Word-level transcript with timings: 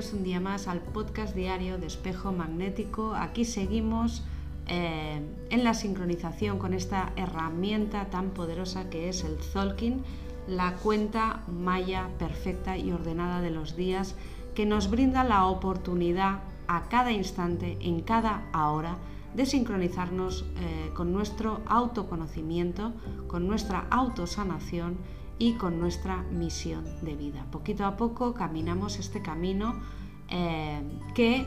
un 0.00 0.24
día 0.24 0.40
más 0.40 0.66
al 0.66 0.80
podcast 0.80 1.34
diario 1.34 1.76
de 1.76 1.86
espejo 1.86 2.32
magnético. 2.32 3.14
Aquí 3.14 3.44
seguimos 3.44 4.22
eh, 4.66 5.20
en 5.50 5.62
la 5.62 5.74
sincronización 5.74 6.58
con 6.58 6.72
esta 6.72 7.12
herramienta 7.16 8.06
tan 8.06 8.30
poderosa 8.30 8.88
que 8.88 9.10
es 9.10 9.24
el 9.24 9.36
Zolkin, 9.36 10.02
la 10.48 10.72
cuenta 10.76 11.42
maya 11.52 12.08
perfecta 12.18 12.78
y 12.78 12.92
ordenada 12.92 13.42
de 13.42 13.50
los 13.50 13.76
días 13.76 14.14
que 14.54 14.64
nos 14.64 14.90
brinda 14.90 15.22
la 15.22 15.44
oportunidad 15.44 16.40
a 16.66 16.88
cada 16.88 17.12
instante, 17.12 17.76
en 17.80 18.00
cada 18.00 18.48
hora, 18.54 18.96
de 19.34 19.44
sincronizarnos 19.44 20.46
eh, 20.56 20.92
con 20.94 21.12
nuestro 21.12 21.60
autoconocimiento, 21.66 22.94
con 23.28 23.46
nuestra 23.46 23.86
autosanación 23.90 24.96
y 25.40 25.54
con 25.54 25.80
nuestra 25.80 26.22
misión 26.22 26.84
de 27.02 27.16
vida. 27.16 27.46
Poquito 27.50 27.86
a 27.86 27.96
poco 27.96 28.34
caminamos 28.34 28.98
este 28.98 29.22
camino 29.22 29.80
eh, 30.28 30.82
que, 31.14 31.46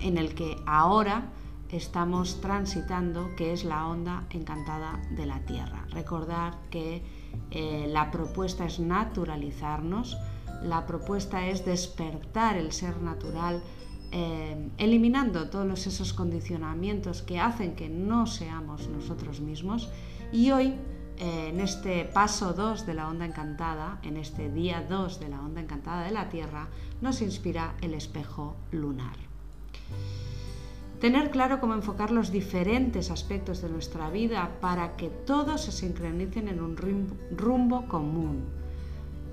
en 0.00 0.18
el 0.18 0.34
que 0.34 0.56
ahora 0.66 1.32
estamos 1.70 2.40
transitando, 2.42 3.34
que 3.36 3.54
es 3.54 3.64
la 3.64 3.86
onda 3.86 4.26
encantada 4.30 5.00
de 5.16 5.24
la 5.24 5.40
Tierra. 5.46 5.86
Recordar 5.90 6.58
que 6.68 7.02
eh, 7.50 7.86
la 7.88 8.10
propuesta 8.10 8.66
es 8.66 8.78
naturalizarnos, 8.78 10.18
la 10.62 10.86
propuesta 10.86 11.46
es 11.46 11.64
despertar 11.64 12.58
el 12.58 12.72
ser 12.72 13.00
natural, 13.00 13.62
eh, 14.12 14.68
eliminando 14.76 15.48
todos 15.48 15.86
esos 15.86 16.12
condicionamientos 16.12 17.22
que 17.22 17.40
hacen 17.40 17.74
que 17.74 17.88
no 17.88 18.26
seamos 18.26 18.88
nosotros 18.88 19.40
mismos. 19.40 19.88
Y 20.30 20.50
hoy 20.50 20.74
en 21.20 21.60
este 21.60 22.06
paso 22.06 22.54
2 22.54 22.86
de 22.86 22.94
la 22.94 23.06
onda 23.08 23.26
encantada, 23.26 23.98
en 24.02 24.16
este 24.16 24.48
día 24.50 24.86
2 24.88 25.20
de 25.20 25.28
la 25.28 25.40
onda 25.40 25.60
encantada 25.60 26.04
de 26.04 26.12
la 26.12 26.30
Tierra, 26.30 26.68
nos 27.02 27.20
inspira 27.20 27.74
el 27.82 27.92
espejo 27.92 28.56
lunar. 28.72 29.16
Tener 30.98 31.30
claro 31.30 31.60
cómo 31.60 31.74
enfocar 31.74 32.10
los 32.10 32.30
diferentes 32.30 33.10
aspectos 33.10 33.60
de 33.60 33.68
nuestra 33.68 34.08
vida 34.10 34.50
para 34.60 34.96
que 34.96 35.08
todos 35.08 35.62
se 35.62 35.72
sincronicen 35.72 36.48
en 36.48 36.60
un 36.60 36.76
rumbo 37.36 37.86
común. 37.86 38.44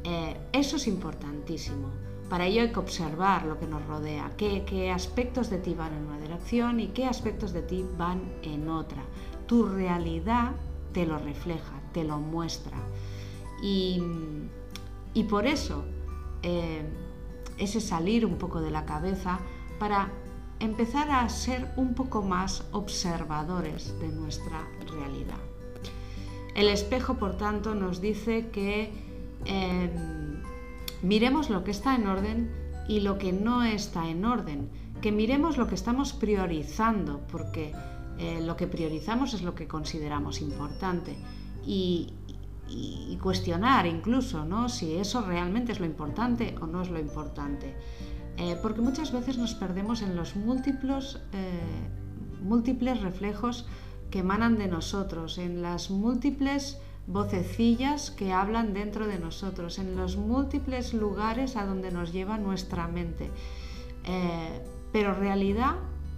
Eh, 0.04 0.38
eso 0.52 0.76
es 0.76 0.88
importantísimo. 0.88 1.90
Para 2.30 2.46
ello 2.46 2.62
hay 2.64 2.72
que 2.74 2.80
observar 2.80 3.46
lo 3.46 3.58
que 3.60 3.68
nos 3.68 3.86
rodea, 3.86 4.32
qué, 4.36 4.66
qué 4.66 4.92
aspectos 4.92 5.50
de 5.50 5.60
ti 5.60 5.74
van 5.74 5.94
en 5.94 6.06
una 6.06 6.20
dirección 6.20 6.82
y 6.82 6.88
qué 6.88 7.06
aspectos 7.06 7.54
de 7.54 7.62
ti 7.62 7.86
van 7.98 8.22
en 8.44 8.68
otra. 8.68 9.04
Tu 9.46 9.66
realidad 9.66 10.52
te 10.94 11.06
lo 11.06 11.18
refleja, 11.18 11.82
te 11.94 12.04
lo 12.04 12.18
muestra. 12.18 12.78
Y, 13.62 14.02
por 15.30 15.48
eso 15.48 15.84
eh, 16.44 16.86
ese 17.58 17.82
salir 17.82 18.26
un 18.26 18.38
poco 18.38 18.62
de 18.62 18.70
la 18.70 18.86
cabeza 18.86 19.40
para 19.80 20.12
empezar 20.60 21.10
a 21.10 21.28
ser 21.30 21.72
un 21.76 21.94
poco 21.94 22.22
más 22.22 22.64
observadores 22.72 24.00
de 24.00 24.10
nuestra 24.10 24.68
realidad. 24.88 25.38
El 26.56 26.70
espejo, 26.70 27.16
por 27.16 27.38
tanto, 27.38 27.76
nos 27.76 28.02
dice 28.02 28.50
que 28.50 28.92
em, 29.46 30.42
miremos 31.04 31.50
lo 31.50 31.64
que 31.64 31.72
está 31.72 31.96
en 31.96 32.08
orden 32.08 32.52
y 32.88 33.02
lo 33.02 33.18
que 33.18 33.32
no 33.32 33.64
está 33.64 34.10
en 34.10 34.26
orden, 34.26 34.70
que 35.02 35.12
miremos 35.12 35.58
lo 35.58 35.68
que 35.68 35.76
estamos 35.76 36.14
priorizando, 36.14 37.22
porque 37.32 37.74
eh, 38.20 38.42
lo 38.42 38.58
que 38.58 38.66
priorizamos 38.66 39.34
es 39.36 39.44
lo 39.44 39.54
que 39.54 39.68
consideramos 39.68 40.42
importante 40.42 41.16
y, 41.66 42.14
cuestionar 43.22 43.86
incluso 43.86 44.44
¿no? 44.44 44.68
si 44.68 44.96
eso 44.96 45.22
realmente 45.22 45.72
es 45.72 45.80
lo 45.80 45.86
importante 45.86 46.56
o 46.62 46.68
no 46.68 46.82
es 46.82 46.90
lo 46.90 47.00
importante. 47.00 47.76
Eh, 48.38 48.58
porque 48.62 48.82
muchas 48.82 49.12
veces 49.12 49.38
nos 49.38 49.56
perdemos 49.56 50.02
en 50.02 50.16
los 50.16 50.36
múltiples, 50.36 51.20
eh, 51.32 51.90
múltiples 52.42 53.02
reflejos 53.02 53.66
que 54.12 54.20
emanan 54.20 54.58
de 54.58 54.68
nosotros, 54.68 55.38
en 55.38 55.62
las 55.62 55.90
múltiples 55.90 56.78
vocecillas 57.08 58.12
que 58.12 58.34
hablan 58.34 58.74
dentro 58.74 59.08
de 59.08 59.18
nosotros, 59.18 59.80
en 59.80 59.96
los 59.96 60.18
múltiples 60.18 60.94
lugares 60.94 61.56
a 61.56 61.66
donde 61.66 61.92
nos 61.92 62.12
lleva 62.12 62.38
nuestra 62.38 62.88
mente. 62.88 63.32
pero 64.92 65.14
realidad 65.14 65.76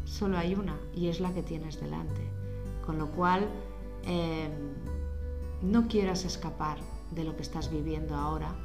solo 0.10 0.38
hay 0.38 0.56
una 0.56 0.78
y 0.94 1.08
es 1.08 1.20
la 1.20 1.34
que 1.34 1.44
tienes 1.44 1.80
delante. 1.80 2.22
Con 2.86 2.98
lo 2.98 3.12
cual, 3.12 3.48
em, 4.04 4.52
no 5.62 5.88
quieras 5.88 6.26
escapar 6.26 6.80
de 7.12 7.24
lo 7.24 7.36
que 7.36 7.44
estás 7.44 7.72
viviendo 7.72 8.16
ahora, 8.16 8.56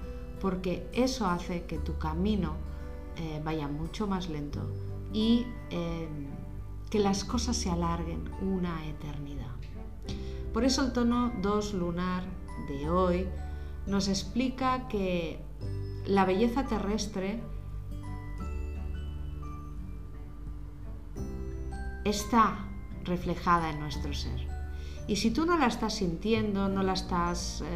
porque 0.41 0.88
eso 0.93 1.27
hace 1.27 1.65
que 1.65 1.78
tu 1.78 1.99
camino 1.99 2.55
eh, 3.16 3.41
vaya 3.44 3.69
mucho 3.69 4.06
más 4.06 4.28
lento 4.28 4.60
y 5.12 5.47
em, 5.71 6.27
que 6.91 6.99
las 6.99 7.25
cosas 7.25 7.56
se 7.56 7.71
alarguen 7.71 8.28
una 8.41 8.87
eternidad. 8.87 9.55
Por 10.53 10.65
eso 10.65 10.82
el 10.84 10.93
tono 10.93 11.32
2 11.43 11.75
lunar 11.75 12.25
de 12.69 12.88
hoy 12.88 13.26
nos 13.87 14.09
explica 14.09 14.88
que 14.88 15.41
la 16.06 16.25
belleza 16.25 16.65
terrestre 16.65 17.43
está 22.04 22.59
reflejada 23.04 23.70
en 23.70 23.81
nuestro 23.81 24.12
ser. 24.12 24.48
Y 25.06 25.16
si 25.16 25.31
tú 25.31 25.44
no 25.44 25.59
la 25.59 25.66
estás 25.66 25.94
sintiendo, 25.97 26.69
no 26.69 26.82
la 26.82 26.94
estás 26.94 27.62
eh, 27.62 27.66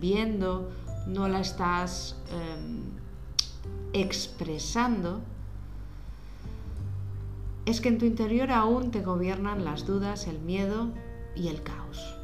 viendo, 0.00 0.70
no 1.06 1.28
la 1.28 1.40
estás 1.40 2.16
em, 2.30 2.82
expresando, 3.92 5.20
es 7.66 7.80
que 7.80 7.88
en 7.88 7.98
tu 7.98 8.06
interior 8.06 8.50
aún 8.52 8.90
te 8.90 9.02
gobiernan 9.02 9.64
las 9.64 9.86
dudas, 9.86 10.26
el 10.26 10.38
miedo 10.38 10.90
y 11.34 11.48
el 11.48 11.62
caos. 11.62 12.14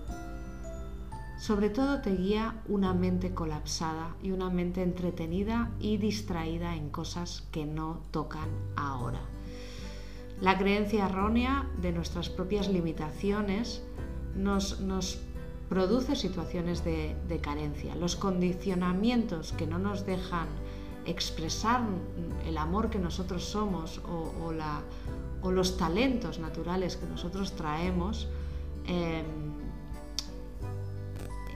Sobre 1.38 1.68
todo 1.68 2.00
te 2.00 2.16
guía 2.16 2.62
una 2.68 2.94
mente 2.94 3.34
colapsada 3.34 4.16
y 4.22 4.30
una 4.30 4.48
mente 4.48 4.82
entretenida 4.82 5.70
y 5.78 5.98
distraída 5.98 6.74
en 6.76 6.88
cosas 6.88 7.46
que 7.52 7.66
no 7.66 8.00
tocan 8.10 8.48
ahora. 8.76 9.20
La 10.44 10.58
creencia 10.58 11.06
errónea 11.06 11.66
de 11.80 11.90
nuestras 11.90 12.28
propias 12.28 12.68
limitaciones 12.68 13.82
nos, 14.36 14.76
produce 15.70 16.16
situaciones 16.16 16.84
de, 16.84 17.40
carencia. 17.40 17.94
Los 17.94 18.14
condicionamientos 18.14 19.54
que 19.54 19.66
no 19.66 19.78
nos 19.78 20.04
dejan 20.04 20.48
expresar 21.06 21.80
el 22.46 22.58
amor 22.58 22.90
que 22.90 22.98
nosotros 22.98 23.42
somos 23.42 24.02
o, 24.06 25.50
los 25.50 25.78
talentos 25.78 26.38
naturales 26.38 26.98
que 26.98 27.06
nosotros 27.06 27.52
traemos, 27.52 28.28
em, 28.86 29.24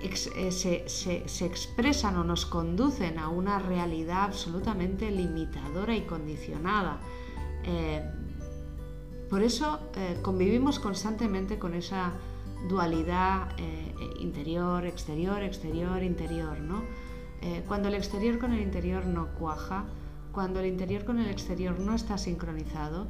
eh, 0.00 0.86
se, 0.86 1.44
expresan 1.44 2.16
o 2.16 2.24
nos 2.24 2.46
conducen 2.46 3.18
a 3.18 3.28
una 3.28 3.58
realidad 3.58 4.22
absolutamente 4.22 5.10
limitadora 5.10 5.94
y 5.94 6.06
condicionada. 6.06 7.00
Em, 7.64 8.27
por 9.28 9.42
eso 9.42 9.78
eh, 9.94 10.18
convivimos 10.22 10.78
constantemente 10.78 11.58
con 11.58 11.74
esa 11.74 12.12
dualidad 12.68 13.50
eh, 13.58 13.94
interior, 14.20 14.86
exterior, 14.86 15.42
exterior, 15.42 16.02
interior. 16.02 16.58
¿no? 16.60 16.82
Eh, 17.42 17.62
cuando 17.68 17.88
el 17.88 17.94
exterior 17.94 18.38
con 18.38 18.52
el 18.52 18.60
interior 18.60 19.04
no 19.06 19.28
cuaja, 19.34 19.84
cuando 20.32 20.60
el 20.60 20.66
interior 20.66 21.04
con 21.04 21.18
el 21.18 21.28
exterior 21.28 21.78
no 21.78 21.94
está 21.94 22.16
sincronizado, 22.18 23.06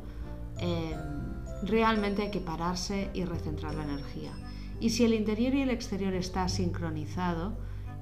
realmente 1.62 2.22
hay 2.22 2.30
que 2.32 2.40
pararse 2.40 3.10
y 3.14 3.24
recentrar 3.24 3.74
la 3.76 3.84
energía. 3.84 4.32
Y 4.80 4.90
si 4.90 5.04
el 5.04 5.14
interior 5.14 5.54
y 5.54 5.62
el 5.62 5.70
exterior 5.70 6.14
está 6.14 6.48
sincronizado 6.48 7.52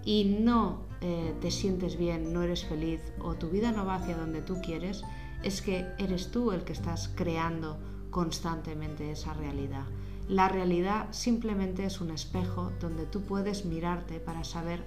y 0.05 0.39
no 0.41 0.81
te 1.01 1.51
sientes 1.51 1.99
bien, 1.99 2.33
no 2.33 2.43
eres 2.43 2.65
feliz 2.65 3.01
o 3.21 3.35
tu 3.35 3.51
vida 3.51 3.73
no 3.73 3.85
va 3.85 3.97
hacia 3.97 4.17
donde 4.17 4.41
tú 4.41 4.61
quieres, 4.63 5.03
es 5.43 5.61
que 5.61 5.87
eres 5.99 6.31
tú 6.31 6.53
el 6.53 6.65
que 6.65 6.73
estás 6.73 7.11
creando 7.15 7.79
constantemente 8.11 9.11
esa 9.11 9.35
realidad. 9.35 9.85
La 10.29 10.49
realidad 10.49 11.09
simplemente 11.13 11.85
es 11.85 12.01
un 12.01 12.11
espejo 12.11 12.73
donde 12.81 13.07
tú 13.07 13.23
puedes 13.23 13.65
mirarte 13.65 14.19
para 14.19 14.43
saber 14.43 14.83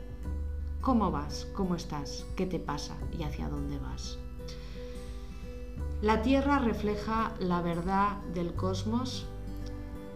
cómo 0.81 1.11
vas, 1.11 1.47
cómo 1.53 1.75
estás, 1.75 2.25
qué 2.35 2.45
te 2.45 2.59
pasa 2.59 2.95
y 3.17 3.23
hacia 3.23 3.49
dónde 3.49 3.77
vas. 3.79 4.17
La 6.01 6.21
Tierra 6.21 6.59
refleja 6.59 7.33
la 7.39 7.61
verdad 7.61 8.17
del 8.33 8.53
cosmos 8.53 9.25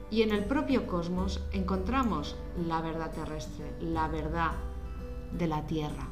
y 0.10 0.22
en 0.22 0.32
el 0.32 0.46
propio 0.46 0.88
cosmos 0.88 1.42
encontramos 1.52 2.36
la 2.68 2.82
verdad 2.82 3.12
terrestre, 3.12 3.74
la 3.82 4.08
verdad 4.08 4.52
de 5.38 5.48
la 5.48 5.66
Tierra. 5.68 6.08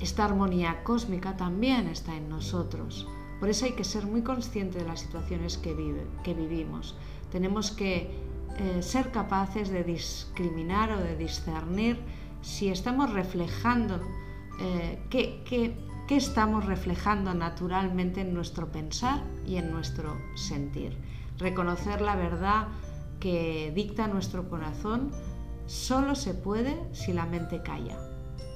Esta 0.00 0.24
armonía 0.24 0.82
cósmica 0.84 1.36
también 1.36 1.86
está 1.86 2.16
en 2.16 2.28
nosotros. 2.28 3.06
Por 3.42 3.50
eso 3.50 3.64
hay 3.64 3.72
que 3.72 3.82
ser 3.82 4.06
muy 4.06 4.22
consciente 4.22 4.78
de 4.78 4.84
las 4.84 5.00
situaciones 5.00 5.58
que, 5.58 5.74
vivimos. 5.74 6.94
Tenemos 7.32 7.72
que 7.72 8.08
eh, 8.56 8.82
ser 8.82 9.10
capaces 9.10 9.68
de 9.68 9.82
discriminar 9.82 10.92
o 10.92 10.98
de 10.98 11.16
discernir 11.16 11.98
si 12.40 12.68
estamos 12.68 13.12
reflejando 13.12 13.98
eh, 14.60 15.02
qué, 15.10 15.42
qué 15.44 16.16
estamos 16.16 16.66
reflejando 16.66 17.34
naturalmente 17.34 18.20
en 18.20 18.32
nuestro 18.32 18.70
pensar 18.70 19.24
y 19.44 19.56
en 19.56 19.72
nuestro 19.72 20.16
sentir. 20.36 20.96
Reconocer 21.36 22.00
la 22.00 22.14
verdad 22.14 22.68
que 23.18 23.72
dicta 23.74 24.06
nuestro 24.06 24.48
corazón 24.48 25.10
solo 25.66 26.14
se 26.14 26.34
puede 26.34 26.78
si 26.94 27.12
la 27.12 27.26
mente 27.26 27.60
calla 27.60 27.98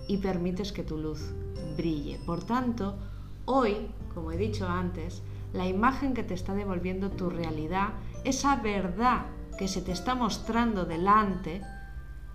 y 0.07 0.19
permites 0.19 0.71
que 0.71 0.85
tu 0.85 0.97
luz 0.97 1.35
brille. 1.77 2.21
Por 2.25 2.45
tanto, 2.45 2.97
hoy, 3.47 3.89
como 4.15 4.33
he 4.33 4.37
dicho 4.37 4.69
antes, 4.69 5.23
la 5.53 5.67
imagen 5.67 6.13
que 6.13 6.23
te 6.23 6.35
está 6.35 6.55
devolviendo 6.55 7.11
tu 7.11 7.31
realidad, 7.31 7.95
esa 8.25 8.57
verdad 8.57 9.27
que 9.59 9.69
se 9.69 9.81
te 9.81 9.93
está 9.93 10.15
mostrando 10.15 10.85
delante, 10.85 11.63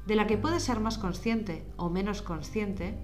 de 0.08 0.16
la 0.16 0.26
que 0.26 0.38
puedes 0.38 0.64
ser 0.64 0.80
más 0.80 0.98
consciente 0.98 1.64
o 1.78 1.90
menos 1.90 2.22
consciente, 2.22 2.98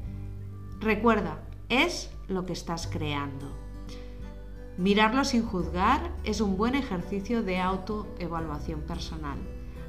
recuerda, 0.80 1.44
es 1.70 2.10
lo 2.28 2.46
que 2.46 2.54
estás 2.54 2.88
creando. 2.88 3.56
Mirarlo 4.78 5.24
sin 5.24 5.44
juzgar 5.44 6.12
es 6.24 6.42
un 6.42 6.58
buen 6.58 6.76
ejercicio 6.76 7.44
de 7.44 7.60
autoevaluación 7.60 8.82
personal. 8.82 9.38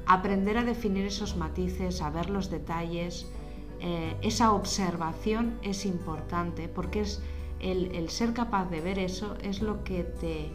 Aprender 0.05 0.57
a 0.57 0.63
definir 0.63 1.05
esos 1.05 1.37
matices, 1.37 2.01
a 2.01 2.09
ver 2.09 2.29
los 2.29 2.49
detalles, 2.49 3.31
eh, 3.79 4.17
esa 4.21 4.51
observación 4.51 5.59
es 5.61 5.85
importante 5.85 6.67
porque 6.67 7.01
es 7.01 7.21
el, 7.59 8.09
ser 8.09 8.33
capaz 8.33 8.69
de 8.69 8.81
ver 8.81 8.99
eso 8.99 9.35
es 9.41 9.61
lo 9.61 9.83
que 9.83 10.03
te 10.03 10.51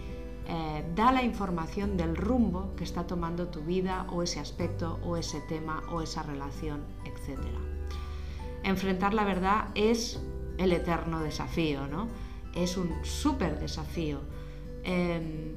eh, 0.47 0.85
da 0.95 1.13
la 1.13 1.23
información 1.23 1.97
del 1.97 2.17
rumbo 2.17 2.75
que 2.77 2.85
está 2.85 3.07
tomando 3.07 3.49
tu 3.49 3.61
vida 3.61 4.07
o 4.11 4.23
ese 4.23 4.41
aspecto 4.41 4.99
o 5.05 5.17
ese 5.17 5.41
tema 5.41 5.83
o 5.91 6.03
esa 6.03 6.23
relación, 6.23 6.83
etc. 7.05 7.41
Enfrentar 8.63 9.15
la 9.15 9.25
verdad 9.25 9.69
es 9.75 10.21
el 10.59 10.73
eterno 10.73 11.21
desafío, 11.21 11.87
¿no? 11.87 12.09
Es 12.55 12.77
un 12.77 12.91
súper 13.05 13.59
desafío. 13.59 14.21
Em, 14.85 15.55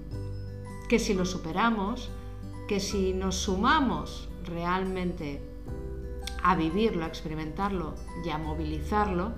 que 0.88 1.00
si 1.00 1.14
lo 1.14 1.26
superamos, 1.26 2.10
que 2.68 2.80
si 2.80 3.14
nos 3.14 3.36
sumamos 3.36 4.30
realmente 4.46 5.42
a 6.44 6.56
vivirlo, 6.56 7.04
a 7.04 7.08
experimentarlo 7.08 7.94
y 8.24 8.30
a 8.30 8.38
movilizarlo, 8.38 9.34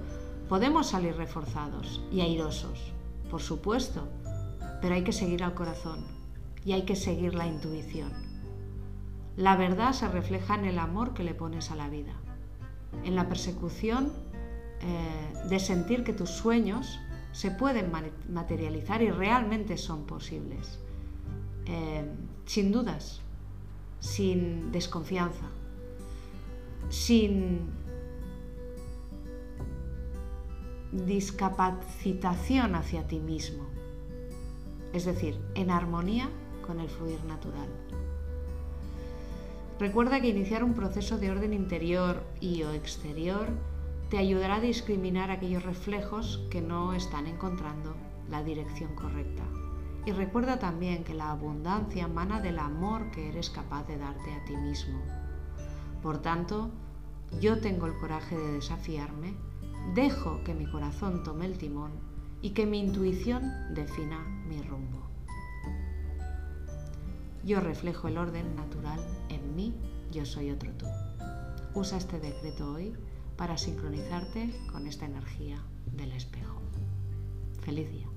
podemos 0.50 0.88
salir 0.88 1.16
reforzados 1.16 2.01
y 2.12 2.22
airosos, 2.22 2.92
por 3.30 3.42
supuesto, 3.42 4.07
pero 4.81 4.96
hay 4.96 5.04
que 5.04 5.13
seguir 5.13 5.44
al 5.44 5.54
corazón 5.54 6.04
y 6.66 6.74
hay 6.74 6.81
que 6.81 6.96
seguir 6.96 7.36
la 7.36 7.46
intuición. 7.46 8.12
La 9.38 9.56
verdad 9.56 9.94
se 9.94 10.07
refleja 10.07 10.56
en 10.56 10.66
el 10.66 10.80
amor 10.80 11.13
que 11.13 11.24
le 11.24 11.36
pones 11.36 11.69
a 11.69 11.75
la 11.75 11.88
vida, 11.88 12.13
en 13.06 13.16
la 13.16 13.30
persecución 13.30 14.12
eh, 14.81 15.48
de 15.48 15.60
sentir 15.60 16.04
que 16.04 16.13
tus 16.13 16.31
sueños 16.31 17.00
se 17.31 17.51
pueden 17.51 17.92
materializar 18.28 19.04
y 19.04 19.12
realmente 19.12 19.78
son 19.78 20.06
posibles, 20.07 20.80
eh, 21.68 22.06
sin 22.46 22.72
dudas, 22.72 23.22
sin 24.00 24.72
desconfianza, 24.72 25.46
sin 26.90 27.69
discapacitación 30.91 32.75
hacia 32.75 33.07
ti 33.07 33.19
mismo, 33.19 33.65
es 34.94 35.06
decir, 35.06 35.39
en 35.56 35.71
armonía 35.71 36.30
con 36.65 36.80
el 36.80 36.89
fluir 36.89 37.24
natural. 37.25 37.69
Recuerda 39.80 40.19
que 40.19 40.27
iniciar 40.27 40.63
un 40.63 40.74
proceso 40.74 41.18
de 41.18 41.31
orden 41.31 41.53
interior 41.53 42.24
y 42.41 42.63
o 42.63 42.74
exterior 42.74 43.47
te 44.09 44.18
ayudará 44.18 44.56
a 44.56 44.62
discriminar 44.62 45.31
aquellos 45.31 45.63
reflejos 45.63 46.45
que 46.50 46.62
no 46.62 46.94
están 46.94 47.27
encontrando 47.27 47.95
la 48.30 48.44
dirección 48.44 48.94
correcta. 48.95 49.44
Y 50.06 50.12
recuerda 50.12 50.59
también 50.59 51.03
que 51.03 51.13
la 51.13 51.31
abundancia 51.31 52.06
emana 52.06 52.41
del 52.41 52.59
amor 52.59 53.12
que 53.12 53.30
eres 53.30 53.50
capaz 53.50 53.88
de 53.88 53.97
darte 53.97 54.33
a 54.33 54.44
ti 54.45 54.57
mismo. 54.57 55.00
Por 56.01 56.21
tanto, 56.21 56.71
yo 57.39 57.59
tengo 57.62 57.86
el 57.86 57.97
coraje 57.97 58.36
de 58.36 58.53
desafiarme, 58.53 59.36
dejo 59.94 60.44
que 60.44 60.53
mi 60.53 60.65
corazón 60.65 61.24
tome 61.24 61.45
el 61.45 61.57
timón 61.57 61.91
y 62.41 62.51
que 62.51 62.65
mi 62.65 62.80
intuición 62.80 63.44
defina 63.74 64.19
mi 64.47 64.62
rumbo. 64.62 65.07
Yo 67.44 67.59
reflejo 67.59 68.07
el 68.07 68.18
orden 68.18 68.56
natural 68.56 69.00
en 69.30 69.56
mí, 69.56 69.74
yo 70.12 70.25
soy 70.25 70.51
otro 70.51 70.71
tú. 70.74 70.86
Usa 71.74 71.97
este 71.97 72.19
decreto 72.19 72.74
hoy 72.74 72.94
para 73.38 73.57
sincronizarte 73.57 74.53
con 74.71 74.88
esta 74.88 75.06
energía 75.06 75.62
del 75.95 76.12
espejo. 76.12 76.62
Feliz 77.62 77.89
día. 77.89 78.07